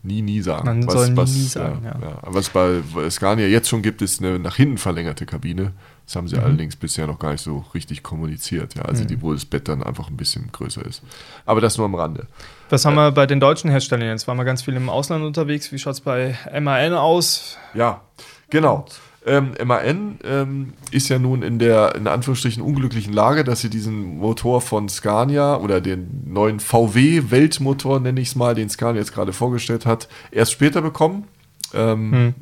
nie, 0.03 0.21
nie 0.21 0.41
sagen. 0.41 0.65
Man 0.65 0.87
soll 0.87 1.09
nie, 1.09 1.21
nie 1.21 1.45
sagen, 1.47 1.81
ja. 1.85 1.95
Was 2.21 2.49
bei 2.49 2.81
Scania 3.09 3.47
jetzt 3.47 3.67
schon 3.69 3.81
gibt, 3.81 4.01
ist 4.03 4.21
eine 4.21 4.37
nach 4.37 4.57
hinten 4.57 4.77
verlängerte 4.77 5.25
Kabine. 5.25 5.71
Das 6.05 6.17
haben 6.17 6.27
sie 6.27 6.35
Mhm. 6.35 6.43
allerdings 6.43 6.75
bisher 6.75 7.07
noch 7.07 7.17
gar 7.17 7.31
nicht 7.31 7.41
so 7.41 7.63
richtig 7.73 8.03
kommuniziert. 8.03 8.75
Ja, 8.75 8.83
also 8.83 9.05
die, 9.05 9.21
wo 9.21 9.33
das 9.33 9.45
Bett 9.45 9.69
dann 9.69 9.81
einfach 9.81 10.09
ein 10.09 10.17
bisschen 10.17 10.49
größer 10.51 10.85
ist. 10.85 11.01
Aber 11.45 11.61
das 11.61 11.77
nur 11.77 11.85
am 11.85 11.95
Rande. 11.95 12.27
Was 12.69 12.83
haben 12.85 12.95
wir 12.95 13.11
bei 13.11 13.25
den 13.25 13.39
deutschen 13.39 13.71
Herstellern 13.71 14.09
jetzt? 14.09 14.27
Waren 14.27 14.37
wir 14.37 14.43
ganz 14.43 14.61
viel 14.61 14.75
im 14.75 14.89
Ausland 14.89 15.23
unterwegs. 15.23 15.71
Wie 15.71 15.79
schaut 15.79 15.93
es 15.93 16.01
bei 16.01 16.37
MAN 16.61 16.93
aus? 16.93 17.57
Ja, 17.73 18.01
genau. 18.49 18.85
Ähm, 19.25 19.53
MAN 19.63 20.19
ähm, 20.23 20.73
ist 20.91 21.09
ja 21.09 21.17
nun 21.17 21.43
in 21.43 21.57
der 21.57 21.95
in 21.95 22.07
Anführungsstrichen 22.07 22.61
unglücklichen 22.61 23.13
Lage, 23.13 23.43
dass 23.43 23.61
sie 23.61 23.69
diesen 23.69 24.17
Motor 24.17 24.59
von 24.59 24.89
Scania 24.89 25.57
oder 25.57 25.79
den 25.79 26.23
neuen 26.25 26.59
VW-Weltmotor, 26.59 27.99
nenne 27.99 28.19
ich 28.19 28.29
es 28.29 28.35
mal, 28.35 28.53
den 28.53 28.69
Scania 28.69 28.99
jetzt 28.99 29.13
gerade 29.13 29.31
vorgestellt 29.31 29.85
hat, 29.85 30.09
erst 30.31 30.51
später 30.51 30.81
bekommen. 30.81 31.25
Ähm, 31.73 32.11
Hm. 32.11 32.33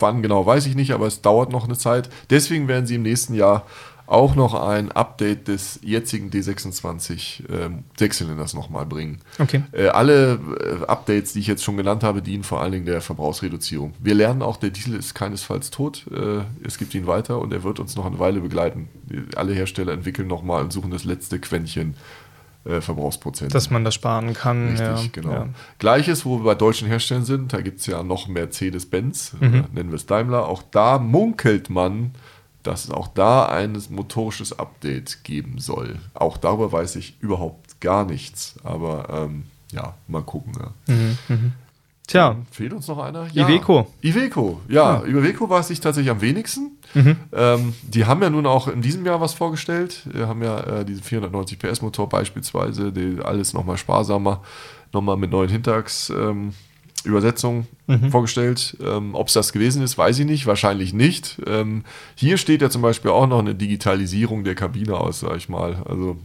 Wann 0.00 0.22
genau 0.22 0.46
weiß 0.46 0.66
ich 0.66 0.76
nicht, 0.76 0.92
aber 0.92 1.06
es 1.06 1.22
dauert 1.22 1.50
noch 1.50 1.64
eine 1.64 1.76
Zeit. 1.76 2.08
Deswegen 2.30 2.68
werden 2.68 2.86
sie 2.86 2.94
im 2.94 3.02
nächsten 3.02 3.34
Jahr 3.34 3.66
auch 4.08 4.34
noch 4.34 4.54
ein 4.54 4.90
Update 4.90 5.48
des 5.48 5.80
jetzigen 5.82 6.30
D26 6.30 7.42
ähm, 7.50 7.84
Sechszylinders 7.98 8.54
nochmal 8.54 8.86
bringen. 8.86 9.18
Okay. 9.38 9.62
Äh, 9.72 9.88
alle 9.88 10.38
äh, 10.82 10.84
Updates, 10.86 11.34
die 11.34 11.40
ich 11.40 11.46
jetzt 11.46 11.62
schon 11.62 11.76
genannt 11.76 12.02
habe, 12.02 12.22
dienen 12.22 12.42
vor 12.42 12.60
allen 12.62 12.72
Dingen 12.72 12.86
der 12.86 13.00
Verbrauchsreduzierung. 13.00 13.92
Wir 14.00 14.14
lernen 14.14 14.42
auch, 14.42 14.56
der 14.56 14.70
Diesel 14.70 14.94
ist 14.94 15.14
keinesfalls 15.14 15.70
tot. 15.70 16.06
Äh, 16.10 16.40
es 16.66 16.78
gibt 16.78 16.94
ihn 16.94 17.06
weiter 17.06 17.38
und 17.38 17.52
er 17.52 17.62
wird 17.64 17.80
uns 17.80 17.96
noch 17.96 18.06
eine 18.06 18.18
Weile 18.18 18.40
begleiten. 18.40 18.88
Alle 19.36 19.52
Hersteller 19.52 19.92
entwickeln 19.92 20.26
nochmal 20.28 20.62
und 20.64 20.72
suchen 20.72 20.90
das 20.90 21.04
letzte 21.04 21.38
Quäntchen 21.38 21.94
äh, 22.64 22.80
Verbrauchsprozent. 22.80 23.54
Dass 23.54 23.68
man 23.70 23.84
das 23.84 23.94
sparen 23.94 24.32
kann. 24.32 24.68
Richtig, 24.70 24.86
ja, 24.86 25.00
genau. 25.12 25.32
Ja. 25.32 25.48
Gleiches, 25.78 26.24
wo 26.24 26.38
wir 26.38 26.44
bei 26.44 26.54
deutschen 26.54 26.88
Herstellern 26.88 27.24
sind, 27.24 27.52
da 27.52 27.60
gibt 27.60 27.80
es 27.80 27.86
ja 27.86 28.02
noch 28.02 28.26
Mercedes-Benz, 28.26 29.34
Mhm. 29.38 29.48
oder 29.48 29.68
nennen 29.74 29.90
wir 29.90 29.96
es 29.96 30.06
Daimler. 30.06 30.46
Auch 30.48 30.62
da 30.70 30.98
munkelt 30.98 31.68
man, 31.70 32.12
dass 32.68 32.84
es 32.84 32.90
auch 32.90 33.08
da 33.08 33.46
ein 33.46 33.82
motorisches 33.88 34.58
Update 34.58 35.24
geben 35.24 35.58
soll. 35.58 35.96
Auch 36.12 36.36
darüber 36.36 36.70
weiß 36.70 36.96
ich 36.96 37.16
überhaupt 37.20 37.80
gar 37.80 38.04
nichts. 38.04 38.56
Aber 38.62 39.08
ähm, 39.10 39.44
ja, 39.72 39.94
mal 40.06 40.22
gucken. 40.22 40.52
Ja. 40.60 40.94
Mhm, 40.94 41.52
Tja, 42.06 42.36
Fehlt 42.50 42.72
uns 42.72 42.88
noch 42.88 42.98
einer? 42.98 43.26
Iveco. 43.34 43.86
Iveco, 44.02 44.60
ja. 44.68 45.02
Über 45.02 45.20
Iveco 45.20 45.48
weiß 45.48 45.70
ich 45.70 45.80
tatsächlich 45.80 46.10
am 46.10 46.20
wenigsten. 46.22 46.78
Mhm. 46.94 47.16
Ähm, 47.32 47.74
die 47.82 48.06
haben 48.06 48.22
ja 48.22 48.30
nun 48.30 48.46
auch 48.46 48.68
in 48.68 48.80
diesem 48.80 49.04
Jahr 49.04 49.20
was 49.20 49.34
vorgestellt. 49.34 50.06
Wir 50.10 50.26
haben 50.26 50.42
ja 50.42 50.60
äh, 50.60 50.84
diesen 50.84 51.02
490 51.02 51.58
PS 51.58 51.82
Motor 51.82 52.08
beispielsweise, 52.08 52.92
die 52.92 53.18
alles 53.22 53.52
nochmal 53.52 53.76
sparsamer, 53.76 54.42
nochmal 54.92 55.18
mit 55.18 55.30
neuen 55.30 55.50
Hinterachs. 55.50 56.10
Ähm, 56.10 56.54
Übersetzung 57.04 57.66
Mhm. 57.86 58.10
vorgestellt. 58.10 58.76
Ähm, 58.84 59.14
Ob 59.14 59.28
es 59.28 59.34
das 59.34 59.52
gewesen 59.52 59.82
ist, 59.82 59.96
weiß 59.96 60.18
ich 60.18 60.26
nicht. 60.26 60.46
Wahrscheinlich 60.46 60.92
nicht. 60.92 61.40
Ähm, 61.46 61.84
hier 62.14 62.36
steht 62.36 62.60
ja 62.62 62.70
zum 62.70 62.82
Beispiel 62.82 63.10
auch 63.10 63.26
noch 63.26 63.38
eine 63.38 63.54
Digitalisierung 63.54 64.44
der 64.44 64.54
Kabine 64.54 64.94
aus, 64.96 65.20
sag 65.20 65.36
ich 65.36 65.48
mal. 65.48 65.82
Also 65.88 66.16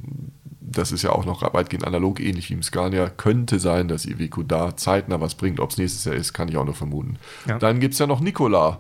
das 0.59 0.91
ist 0.91 1.03
ja 1.03 1.11
auch 1.11 1.25
noch 1.25 1.41
weitgehend 1.53 1.85
analog, 1.85 2.19
ähnlich 2.19 2.49
wie 2.49 2.55
im 2.55 2.63
Scania. 2.63 3.09
Könnte 3.09 3.59
sein, 3.59 3.87
dass 3.87 4.05
Iveco 4.05 4.41
da 4.43 4.75
zeitnah 4.75 5.21
was 5.21 5.35
bringt. 5.35 5.59
Ob 5.59 5.69
es 5.69 5.77
nächstes 5.77 6.03
Jahr 6.05 6.15
ist, 6.15 6.33
kann 6.33 6.47
ich 6.49 6.57
auch 6.57 6.65
nur 6.65 6.73
vermuten. 6.73 7.17
Ja. 7.47 7.59
Dann 7.59 7.79
gibt 7.79 7.93
es 7.93 7.99
ja 7.99 8.07
noch 8.07 8.19
Nikola. 8.21 8.79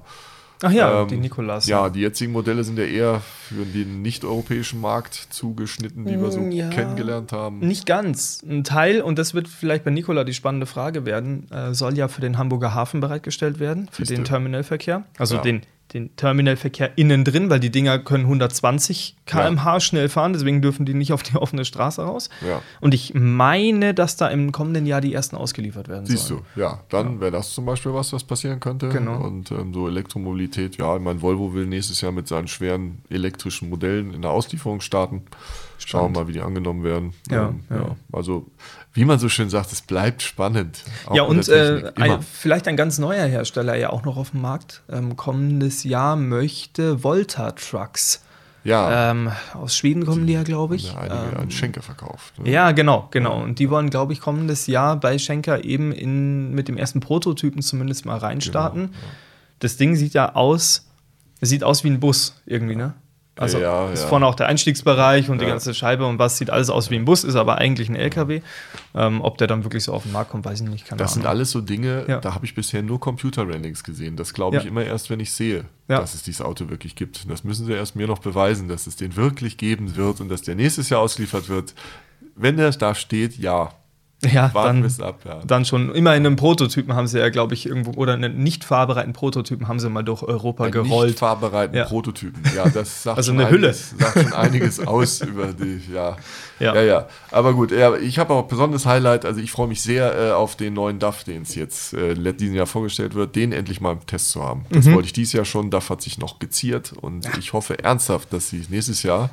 Ach 0.63 0.71
ja, 0.71 1.01
Ähm, 1.03 1.07
die 1.09 1.17
Nikolas. 1.17 1.67
Ja, 1.67 1.89
die 1.89 1.99
jetzigen 2.01 2.31
Modelle 2.31 2.63
sind 2.63 2.79
ja 2.79 2.85
eher 2.85 3.19
für 3.19 3.63
den 3.65 4.01
nicht-europäischen 4.01 4.81
Markt 4.81 5.13
zugeschnitten, 5.29 6.05
wie 6.07 6.19
wir 6.19 6.31
so 6.31 6.39
Mm, 6.39 6.51
ja. 6.51 6.69
kennengelernt 6.69 7.31
haben. 7.31 7.59
Nicht 7.59 7.85
ganz. 7.85 8.41
Ein 8.47 8.63
Teil, 8.63 9.01
und 9.01 9.19
das 9.19 9.33
wird 9.33 9.47
vielleicht 9.47 9.83
bei 9.83 9.91
Nikola 9.91 10.23
die 10.23 10.33
spannende 10.33 10.65
Frage 10.65 11.05
werden, 11.05 11.47
äh, 11.51 11.73
soll 11.73 11.95
ja 11.97 12.07
für 12.07 12.21
den 12.21 12.37
Hamburger 12.37 12.73
Hafen 12.73 12.99
bereitgestellt 12.99 13.59
werden, 13.59 13.87
für 13.91 14.01
Siehste. 14.05 14.15
den 14.15 14.25
Terminalverkehr. 14.25 15.03
Also 15.19 15.35
Ja. 15.35 15.41
den, 15.41 15.61
den 15.93 16.15
Terminalverkehr 16.15 16.97
innen 16.97 17.23
drin, 17.23 17.49
weil 17.49 17.59
die 17.59 17.69
Dinger 17.69 17.99
können 17.99 18.23
120 18.23 19.15
km/h 19.25 19.79
schnell 19.79 20.09
fahren, 20.09 20.33
deswegen 20.33 20.61
dürfen 20.61 20.85
die 20.85 20.93
nicht 20.93 21.13
auf 21.13 21.21
die 21.21 21.35
offene 21.35 21.65
Straße 21.65 22.01
raus. 22.01 22.29
Ja. 22.47 22.61
Und 22.81 22.93
ich 22.93 23.13
meine, 23.13 23.93
dass 23.93 24.15
da 24.15 24.27
im 24.29 24.51
kommenden 24.51 24.85
Jahr 24.85 25.01
die 25.01 25.13
ersten 25.13 25.35
ausgeliefert 25.35 25.87
werden 25.87 26.05
Siehst 26.05 26.27
sollen. 26.27 26.41
du, 26.55 26.61
ja, 26.61 26.79
dann 26.89 27.19
wäre 27.19 27.31
das 27.31 27.53
zum 27.53 27.65
Beispiel 27.65 27.93
was, 27.93 28.11
was 28.11 28.23
passieren 28.23 28.59
könnte. 28.59 28.89
Genau. 28.89 29.21
Und 29.23 29.51
ähm, 29.51 29.73
so 29.73 29.87
Elektromobilität, 29.87 30.77
ja, 30.77 30.95
ich 30.95 31.01
meine, 31.01 31.21
Volvo 31.21 31.53
will 31.53 31.67
nächstes 31.67 32.01
Jahr 32.01 32.11
mit 32.11 32.27
seinen 32.27 32.47
schweren 32.47 33.03
elektrischen 33.09 33.69
Modellen 33.69 34.13
in 34.13 34.21
der 34.23 34.31
Auslieferung 34.31 34.81
starten. 34.81 35.23
Schauen 35.77 36.13
wir 36.13 36.21
mal, 36.21 36.27
wie 36.27 36.33
die 36.33 36.41
angenommen 36.41 36.83
werden. 36.83 37.13
Ja, 37.29 37.53
ja. 37.69 37.95
Also, 38.11 38.47
wie 38.93 39.05
man 39.05 39.19
so 39.19 39.27
schön 39.29 39.49
sagt, 39.49 39.71
es 39.71 39.81
bleibt 39.81 40.21
spannend. 40.21 40.83
Ja, 41.13 41.23
und 41.23 41.47
äh, 41.49 41.91
ein, 41.95 42.21
vielleicht 42.21 42.67
ein 42.67 42.77
ganz 42.77 42.99
neuer 42.99 43.25
Hersteller 43.25 43.75
ja 43.75 43.89
auch 43.89 44.03
noch 44.03 44.17
auf 44.17 44.31
dem 44.31 44.41
Markt. 44.41 44.81
Ähm, 44.89 45.15
kommendes 45.17 45.83
Jahr 45.83 46.15
möchte 46.15 47.03
Volta 47.03 47.51
Trucks. 47.51 48.23
ja, 48.63 49.11
Ähm, 49.11 49.31
aus 49.53 49.75
Schweden 49.75 50.05
kommen 50.05 50.25
die 50.25 50.33
ja, 50.33 50.43
glaube 50.43 50.75
ich. 50.77 50.93
ja, 50.93 50.99
einige 50.99 51.35
Ähm, 51.35 51.41
an 51.41 51.51
Schenker 51.51 51.81
verkauft. 51.81 52.39
ne? 52.39 52.49
ja, 52.49 52.71
genau, 52.71 53.07
genau. 53.11 53.41
Und 53.43 53.59
die 53.59 53.69
wollen, 53.69 53.89
glaube 53.89 54.13
ich, 54.13 54.21
kommendes 54.21 54.67
Jahr 54.67 54.95
bei 54.97 55.17
Schenker 55.17 55.65
eben 55.65 55.91
in, 55.91 56.51
mit 56.53 56.67
dem 56.69 56.77
ersten 56.77 56.99
Prototypen 57.01 57.61
zumindest 57.61 58.05
mal 58.05 58.17
reinstarten. 58.17 58.87
Genau, 58.91 58.93
Das 59.59 59.75
Ding 59.77 59.95
sieht 59.95 60.13
ja 60.13 60.33
aus, 60.35 60.87
es 61.41 61.49
sieht 61.49 61.63
aus 61.63 61.83
wie 61.83 61.89
ein 61.89 61.99
Bus 61.99 62.41
irgendwie, 62.45 62.75
ne? 62.77 62.93
Also 63.35 63.57
Ja, 63.57 63.89
ist 63.89 64.03
ja. 64.03 64.07
vorne 64.09 64.27
auch 64.27 64.35
der 64.35 64.47
Einstiegsbereich 64.47 65.29
und 65.29 65.39
die 65.39 65.45
Ja. 65.45 65.51
ganze 65.51 65.73
Scheibe 65.73 66.05
und 66.05 66.19
was 66.19 66.37
sieht 66.37 66.51
alles 66.51 66.69
aus 66.69 66.91
wie 66.91 66.95
ein 66.95 67.05
Bus, 67.05 67.23
ist 67.23 67.35
aber 67.35 67.57
eigentlich 67.57 67.89
ein 67.89 67.95
LKW. 67.95 68.41
Ähm, 68.93 69.21
ob 69.21 69.39
der 69.39 69.47
dann 69.47 69.63
wirklich 69.63 69.83
so 69.83 69.91
auf 69.93 70.03
den 70.03 70.11
Markt 70.11 70.29
kommt, 70.29 70.45
weiß 70.45 70.61
ich 70.61 70.67
nicht. 70.69 70.85
Keine 70.87 70.99
Das 70.99 71.13
sind 71.13 71.23
Ahnung. 71.23 71.31
alles 71.37 71.49
so 71.51 71.59
Dinge, 71.61 72.19
da 72.21 72.35
habe 72.35 72.45
ich 72.45 72.53
bisher 72.53 72.83
nur 72.83 72.99
Computer-Rendings 72.99 73.83
gesehen. 73.83 74.15
Das 74.17 74.33
glaube 74.35 74.57
ich 74.57 74.65
immer 74.67 74.83
erst, 74.83 75.09
wenn 75.09 75.19
ich 75.19 75.31
sehe, 75.31 75.65
dass 75.87 76.13
es 76.13 76.21
dieses 76.23 76.41
Auto 76.41 76.69
wirklich 76.69 76.95
gibt. 76.95 77.27
Das 77.29 77.43
müssen 77.43 77.65
sie 77.65 77.73
erst 77.73 77.95
mir 77.95 78.05
noch 78.07 78.19
beweisen, 78.19 78.67
dass 78.67 78.85
es 78.85 78.97
den 78.97 79.15
wirklich 79.15 79.57
geben 79.57 79.95
wird 79.95 80.21
und 80.21 80.29
dass 80.29 80.43
der 80.43 80.53
nächstes 80.55 80.89
Jahr 80.89 80.99
ausgeliefert 81.01 81.49
wird. 81.49 81.73
Wenn 82.35 82.57
der 82.57 82.69
da 82.71 82.93
steht, 82.95 83.37
ja. 83.37 83.69
Ja, 84.31 84.53
Warten 84.53 84.83
dann, 84.83 85.05
ab. 85.07 85.19
Ja. 85.25 85.41
dann 85.45 85.65
schon 85.65 85.93
immer 85.93 86.15
in 86.15 86.25
einem 86.25 86.35
Prototypen 86.35 86.95
haben 86.95 87.07
sie 87.07 87.19
ja, 87.19 87.29
glaube 87.29 87.53
ich, 87.53 87.65
irgendwo, 87.65 87.91
oder 87.91 88.13
einen 88.13 88.41
nicht 88.43 88.63
fahrbereiten 88.63 89.13
Prototypen 89.13 89.67
haben 89.67 89.79
sie 89.79 89.89
mal 89.89 90.03
durch 90.03 90.23
Europa 90.23 90.65
Ein 90.65 90.71
gerollt. 90.71 91.09
Nicht 91.09 91.19
fahrbereiten 91.19 91.75
Ja. 91.75 91.85
Prototypen. 91.85 92.41
Ja, 92.55 92.69
das 92.69 93.03
sagt, 93.03 93.17
Also 93.17 93.31
schon 93.31 93.41
eine 93.41 93.49
Hülle. 93.49 93.67
Einiges, 93.69 93.89
sagt 93.97 94.19
schon 94.21 94.33
einiges 94.33 94.87
aus 94.87 95.21
über 95.21 95.47
die, 95.47 95.81
ja. 95.93 96.15
Ja. 96.59 96.75
Ja, 96.75 96.81
ja. 96.81 97.07
Aber 97.31 97.53
gut, 97.53 97.71
ja, 97.71 97.95
ich 97.97 98.19
habe 98.19 98.33
auch 98.33 98.43
ein 98.43 98.47
besonderes 98.47 98.85
Highlight. 98.85 99.25
Also 99.25 99.41
ich 99.41 99.51
freue 99.51 99.67
mich 99.67 99.81
sehr 99.81 100.13
äh, 100.17 100.31
auf 100.31 100.55
den 100.55 100.73
neuen 100.73 100.99
DAF, 100.99 101.23
den 101.23 101.41
es 101.41 101.55
jetzt 101.55 101.93
äh, 101.93 102.13
diesen 102.33 102.55
Jahr 102.55 102.67
vorgestellt 102.67 103.15
wird, 103.15 103.35
den 103.35 103.51
endlich 103.51 103.81
mal 103.81 103.91
im 103.93 104.05
Test 104.05 104.31
zu 104.31 104.41
haben. 104.43 104.65
Das 104.69 104.85
Mhm. 104.85 104.93
wollte 104.95 105.07
ich 105.07 105.13
dieses 105.13 105.33
Jahr 105.33 105.45
schon. 105.45 105.69
DAF 105.71 105.89
hat 105.89 106.01
sich 106.01 106.17
noch 106.19 106.39
geziert 106.39 106.93
und 106.93 107.27
ich 107.39 107.53
hoffe 107.53 107.79
ernsthaft, 107.83 108.31
dass 108.31 108.49
sie 108.49 108.63
nächstes 108.69 109.03
Jahr 109.03 109.29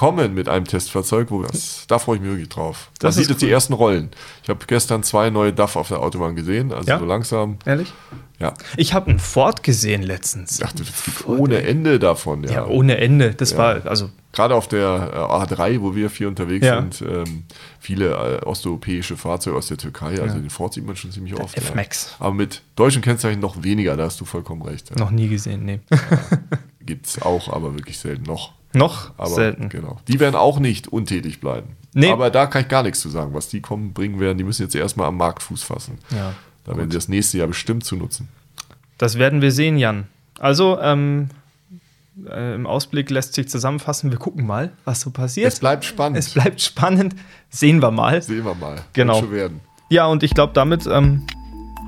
kommen 0.00 0.32
mit 0.32 0.48
einem 0.48 0.64
Testfahrzeug, 0.64 1.30
wo 1.30 1.42
das, 1.42 1.84
da 1.86 1.98
freue 1.98 2.16
ich 2.16 2.22
mich 2.22 2.30
wirklich 2.30 2.48
drauf. 2.48 2.90
Da 2.98 3.08
Das 3.08 3.16
sieht 3.16 3.24
ist 3.24 3.28
jetzt 3.32 3.42
die 3.42 3.46
cool. 3.46 3.52
ersten 3.52 3.72
Rollen. 3.74 4.08
Ich 4.42 4.48
habe 4.48 4.64
gestern 4.66 5.02
zwei 5.02 5.28
neue 5.28 5.52
DAF 5.52 5.76
auf 5.76 5.88
der 5.88 6.00
Autobahn 6.00 6.34
gesehen, 6.36 6.72
also 6.72 6.88
Ja? 6.90 6.98
so 6.98 7.04
langsam. 7.04 7.58
Ehrlich? 7.66 7.92
Ja, 8.38 8.54
Ich 8.78 8.94
habe 8.94 9.10
einen 9.10 9.18
Ford 9.18 9.62
gesehen 9.62 10.02
letztens. 10.02 10.58
gibt 10.74 11.26
ohne 11.28 11.62
Ende 11.64 11.98
davon. 11.98 12.44
Ja, 12.44 12.66
ohne 12.66 12.96
Ende. 12.96 13.34
Das 13.34 13.58
war, 13.58 13.84
also, 13.84 14.08
Gerade 14.32 14.54
auf 14.54 14.68
der 14.68 15.10
äh, 15.12 15.16
A3, 15.54 15.82
wo 15.82 15.94
wir 15.94 16.08
viel 16.08 16.28
unterwegs 16.28 16.64
Ja. 16.64 16.80
sind, 16.80 17.02
ähm, 17.02 17.42
viele 17.78 18.38
äh, 18.40 18.44
osteuropäische 18.46 19.18
Fahrzeuge 19.18 19.58
aus 19.58 19.66
der 19.68 19.76
Türkei, 19.76 20.18
also 20.22 20.36
den 20.38 20.48
Ford 20.48 20.72
sieht 20.72 20.86
man 20.86 20.96
schon 20.96 21.12
ziemlich 21.12 21.34
oft. 21.38 21.54
F-Max. 21.58 22.16
Ja. 22.18 22.24
Aber 22.26 22.34
mit 22.34 22.62
deutschen 22.74 23.02
Kennzeichen 23.02 23.40
noch 23.40 23.62
weniger, 23.62 23.98
da 23.98 24.04
hast 24.04 24.18
du 24.18 24.24
vollkommen 24.24 24.62
recht. 24.62 24.88
Ja. 24.88 24.96
noch 24.96 25.10
nie 25.10 25.28
gesehen, 25.28 25.66
nee. 25.66 25.80
Gibt 26.86 27.06
es 27.06 27.20
auch, 27.20 27.52
aber 27.52 27.74
wirklich 27.74 27.98
selten 27.98 28.22
noch. 28.22 28.52
Noch 28.72 29.12
Aber 29.16 29.30
selten. 29.30 29.68
genau. 29.68 29.98
Die 30.08 30.20
werden 30.20 30.36
auch 30.36 30.58
nicht 30.58 30.88
untätig 30.88 31.40
bleiben. 31.40 31.76
Nee. 31.92 32.10
Aber 32.10 32.30
da 32.30 32.46
kann 32.46 32.62
ich 32.62 32.68
gar 32.68 32.82
nichts 32.82 33.00
zu 33.00 33.08
sagen. 33.08 33.34
Was 33.34 33.48
die 33.48 33.60
kommen, 33.60 33.92
bringen 33.92 34.20
werden, 34.20 34.38
die 34.38 34.44
müssen 34.44 34.62
jetzt 34.62 34.74
erstmal 34.74 35.08
am 35.08 35.16
Markt 35.16 35.42
Fuß 35.42 35.62
fassen. 35.62 35.98
Ja. 36.10 36.34
Da 36.64 36.76
werden 36.76 36.90
sie 36.90 36.96
das 36.96 37.08
nächste 37.08 37.38
Jahr 37.38 37.48
bestimmt 37.48 37.84
zu 37.84 37.96
nutzen. 37.96 38.28
Das 38.98 39.18
werden 39.18 39.40
wir 39.42 39.50
sehen, 39.50 39.76
Jan. 39.76 40.06
Also, 40.38 40.78
ähm, 40.80 41.30
äh, 42.28 42.54
im 42.54 42.66
Ausblick 42.66 43.10
lässt 43.10 43.34
sich 43.34 43.48
zusammenfassen, 43.48 44.10
wir 44.10 44.18
gucken 44.18 44.46
mal, 44.46 44.72
was 44.84 45.00
so 45.00 45.10
passiert. 45.10 45.52
Es 45.52 45.58
bleibt 45.60 45.84
spannend. 45.84 46.18
Es 46.18 46.30
bleibt 46.30 46.60
spannend. 46.60 47.16
Sehen 47.48 47.80
wir 47.82 47.90
mal. 47.90 48.22
Sehen 48.22 48.44
wir 48.44 48.54
mal. 48.54 48.76
Genau. 48.92 49.22
Ja, 49.88 50.06
und 50.06 50.22
ich 50.22 50.34
glaube, 50.34 50.52
damit 50.52 50.86
ähm, 50.86 51.26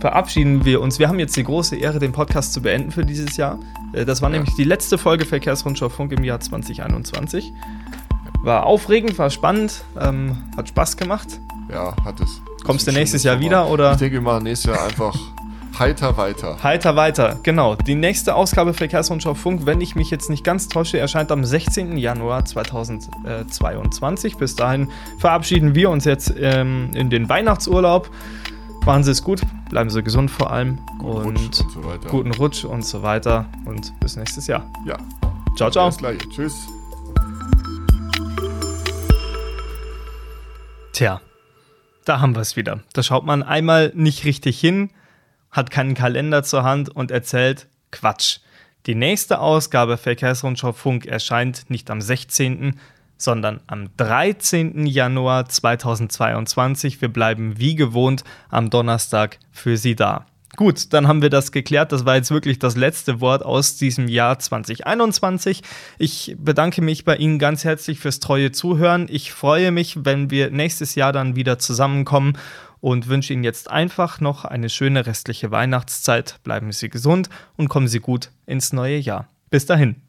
verabschieden 0.01 0.65
wir 0.65 0.81
uns. 0.81 0.99
Wir 0.99 1.09
haben 1.09 1.19
jetzt 1.19 1.37
die 1.37 1.45
große 1.45 1.77
Ehre, 1.77 1.99
den 1.99 2.13
Podcast 2.13 2.53
zu 2.53 2.63
beenden 2.63 2.91
für 2.91 3.05
dieses 3.05 3.37
Jahr. 3.37 3.59
Äh, 3.93 4.05
das 4.05 4.23
war 4.23 4.31
Ja. 4.31 4.37
nämlich 4.39 4.55
die 4.55 4.65
letzte 4.65 4.99
Folge 4.99 5.25
Verkehrsrundschau 5.25 5.89
Funk 5.89 6.13
im 6.13 6.25
Jahr 6.25 6.41
2021. 6.41 7.53
War 8.43 8.67
aufregend, 8.67 9.19
war 9.19 9.31
spannend, 9.31 9.85
ähm, 10.01 10.37
hat 10.57 10.69
Spaß 10.69 10.97
gemacht. 10.97 11.41
Ja, 11.71 11.95
hat 12.05 12.21
es. 12.21 12.41
Kommst 12.65 12.87
du 12.87 12.93
nächstes 12.93 13.23
Jahr 13.23 13.39
wieder, 13.41 13.69
oder? 13.69 13.93
Ich 13.93 13.99
denke, 13.99 14.15
wir 14.15 14.21
machen 14.23 14.45
nächstes 14.45 14.75
Jahr 14.75 14.85
einfach 14.85 15.17
heiter 15.79 16.17
weiter. 16.17 16.59
Heiter 16.63 16.97
weiter, 16.97 17.39
genau. 17.43 17.77
Die 17.77 17.95
nächste 17.95 18.35
Ausgabe 18.35 18.75
Verkehrsrundschau 18.75 19.35
Funk, 19.35 19.65
wenn 19.65 19.81
ich 19.81 19.95
mich 19.97 20.11
jetzt 20.11 20.29
nicht 20.29 20.45
ganz 20.45 20.69
täusche, 20.69 20.99
erscheint 20.99 21.33
am 21.33 21.45
16. 21.45 21.97
Januar 21.97 22.45
2022. 22.45 24.37
Bis 24.37 24.55
dahin 24.57 24.89
verabschieden 25.19 25.75
wir 25.75 25.91
uns 25.91 26.05
jetzt 26.05 26.33
ähm, 26.39 26.91
in 26.95 27.11
den 27.11 27.29
Weihnachtsurlaub. 27.29 28.11
Machen 28.85 29.05
Sie 29.05 29.13
es 29.13 29.23
gut, 29.23 29.43
bleiben 29.71 29.91
Sie 29.91 30.03
gesund 30.03 30.29
vor 30.29 30.51
allem 30.51 30.81
Guten 30.99 31.29
und, 31.29 31.37
Rutsch 31.37 31.61
und 31.61 31.71
so 31.71 32.09
guten 32.09 32.33
Rutsch 32.33 32.65
und 32.65 32.85
so 32.85 33.03
weiter 33.03 33.47
und 33.65 33.93
bis 34.01 34.17
nächstes 34.17 34.49
Jahr. 34.49 34.69
Ja. 34.85 34.99
Ciao, 35.57 35.71
ciao. 35.71 35.85
Alles 35.85 35.99
Gleiche. 35.99 36.29
Tschüss. 36.31 36.67
Tja, 40.93 41.21
da 42.05 42.19
haben 42.19 42.35
wir 42.35 42.41
es 42.41 42.57
wieder. 42.57 42.81
Da 42.93 43.05
schaut 43.05 43.25
man 43.25 43.45
einmal 43.45 43.93
nicht 43.95 44.25
richtig 44.25 44.59
hin, 44.59 44.91
hat 45.53 45.71
keinen 45.71 45.95
Kalender 45.95 46.43
zur 46.43 46.65
Hand 46.65 46.89
und 46.89 47.13
erzählt 47.13 47.69
Quatsch. 47.93 48.41
Die 48.87 48.97
nächste 48.97 49.39
Ausgabe 49.39 49.97
Verkehrsrundschau 49.97 50.73
Funk 50.73 51.07
erscheint 51.07 51.71
nicht 51.71 51.89
am 51.89 52.01
16., 52.01 52.81
sondern 53.23 53.61
am 53.67 53.89
13. 53.97 54.87
Januar 54.87 55.49
2022. 55.49 57.01
Wir 57.01 57.09
bleiben 57.09 57.59
wie 57.59 57.75
gewohnt 57.75 58.25
am 58.51 58.71
Donnerstag 58.71 59.39
für 59.51 59.77
Sie 59.77 59.95
da. 59.95 60.27
Gut, 60.57 60.93
dann 60.93 61.09
haben 61.09 61.23
wir 61.23 61.31
das 61.31 61.51
geklärt. 61.51 61.93
Das 61.93 62.05
war 62.05 62.17
jetzt 62.17 62.31
wirklich 62.31 62.59
das 62.59 62.77
letzte 62.77 63.23
Wort 63.23 63.43
aus 63.43 63.77
diesem 63.77 64.07
Jahr 64.07 64.39
2021. 64.39 65.63
Ich 65.99 66.37
bedanke 66.39 66.83
mich 66.83 67.07
bei 67.07 67.17
Ihnen 67.17 67.39
ganz 67.39 67.65
herzlich 67.65 67.99
fürs 68.01 68.21
treue 68.21 68.53
Zuhören. 68.53 69.07
Ich 69.09 69.33
freue 69.33 69.71
mich, 69.71 70.05
wenn 70.05 70.31
wir 70.31 70.51
nächstes 70.51 70.95
Jahr 70.95 71.13
dann 71.13 71.37
wieder 71.37 71.59
zusammenkommen 71.59 72.37
und 72.81 73.09
wünsche 73.09 73.33
Ihnen 73.33 73.45
jetzt 73.45 73.71
einfach 73.71 74.21
noch 74.21 74.45
eine 74.45 74.69
schöne 74.69 75.07
restliche 75.07 75.51
Weihnachtszeit. 75.51 76.39
Bleiben 76.45 76.71
Sie 76.73 76.91
gesund 76.91 77.31
und 77.57 77.69
kommen 77.69 77.89
Sie 77.89 78.01
gut 78.01 78.31
ins 78.45 78.75
neue 78.75 78.99
Jahr. 78.99 79.29
Bis 79.49 79.65
dahin. 79.65 80.02